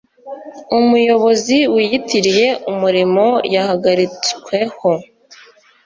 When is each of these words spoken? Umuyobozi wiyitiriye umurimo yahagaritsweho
Umuyobozi 0.77 1.57
wiyitiriye 1.73 2.47
umurimo 2.71 3.25
yahagaritsweho 3.53 4.91